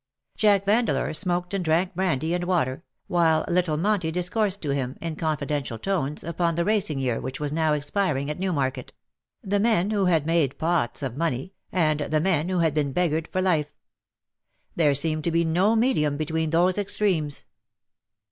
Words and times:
Jack 0.35 0.65
Vandeleur 0.65 1.13
smoked 1.13 1.53
and 1.53 1.63
drank 1.63 1.93
brandy 1.93 2.33
and 2.33 2.45
water, 2.45 2.83
while 3.05 3.45
little 3.47 3.77
Monty 3.77 4.09
discoursed 4.09 4.59
to 4.63 4.71
him, 4.71 4.97
in 4.99 5.15
confi 5.15 5.45
dential 5.45 5.79
tones, 5.79 6.23
upon 6.23 6.55
the 6.55 6.65
racing 6.65 6.97
year 6.97 7.21
which 7.21 7.39
was 7.39 7.51
now 7.51 7.73
expiring 7.73 8.27
at 8.27 8.39
Newmarket— 8.39 8.93
^the 9.47 9.61
men 9.61 9.91
who 9.91 10.05
had 10.05 10.25
made 10.25 10.57
pots 10.57 11.03
of 11.03 11.17
money, 11.17 11.53
and 11.71 11.99
the 11.99 12.19
men 12.19 12.49
who 12.49 12.57
had 12.57 12.73
been 12.73 12.93
beggared 12.93 13.27
for 13.27 13.43
life. 13.43 13.75
There 14.75 14.95
seemed 14.95 15.23
to 15.25 15.31
be 15.31 15.45
no 15.45 15.75
medium 15.75 16.17
between 16.17 16.49
those 16.49 16.79
extremes. 16.79 17.43